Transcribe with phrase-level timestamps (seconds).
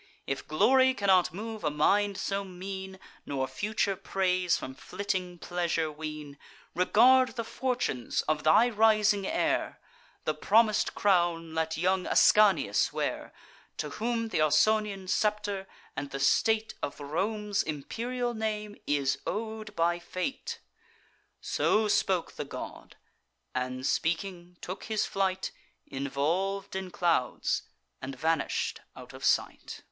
[0.25, 6.39] If glory cannot move a mind so mean, Nor future praise from flitting pleasure wean,
[6.73, 9.79] Regard the fortunes of thy rising heir:
[10.25, 13.31] The promis'd crown let young Ascanius wear,
[13.77, 19.99] To whom th' Ausonian scepter, and the state Of Rome's imperial name is ow'd by
[19.99, 20.61] fate."
[21.41, 22.95] So spoke the god;
[23.53, 25.51] and, speaking, took his flight,
[25.85, 27.61] Involv'd in clouds,
[28.01, 29.79] and vanish'd out of sight.